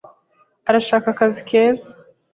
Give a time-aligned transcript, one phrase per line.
[0.69, 1.87] arashaka akazi keza.